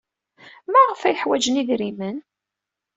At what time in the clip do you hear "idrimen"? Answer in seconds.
1.61-2.17